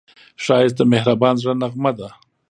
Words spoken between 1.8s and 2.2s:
ده